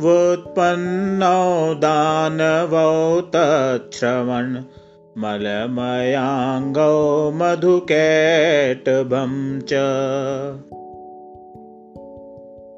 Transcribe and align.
वुत्पन्नौ 0.00 1.74
दानवौ 1.74 3.20
तच्छ्रवन् 3.20 4.56
मलमयाङ्गौ 5.18 7.30
मधुकेटभं 7.30 9.60
च 9.60 9.72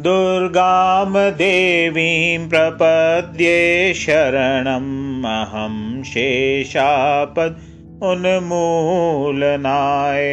दुर्गां 0.00 1.32
देवीं 1.32 2.48
प्रपद्ये 2.48 3.94
शरणम् 3.94 5.24
अहं 5.24 6.02
शेषापद् 6.02 8.02
उन्मूलनाय। 8.02 10.24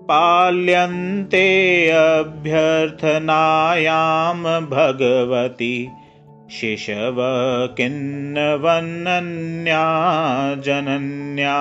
पाल्यन्ते 0.09 1.89
अभ्यर्थनायां 1.89 4.65
भगवति 4.65 5.89
शिशव 6.51 7.15
किन्नवनन्या 7.77 9.85
जनन्या। 10.55 11.57